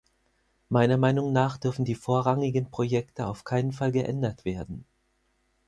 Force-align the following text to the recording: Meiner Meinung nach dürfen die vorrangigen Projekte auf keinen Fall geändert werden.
Meiner 0.67 0.97
Meinung 0.97 1.31
nach 1.31 1.57
dürfen 1.59 1.85
die 1.85 1.93
vorrangigen 1.93 2.71
Projekte 2.71 3.27
auf 3.27 3.43
keinen 3.43 3.71
Fall 3.71 3.91
geändert 3.91 4.45
werden. 4.45 4.83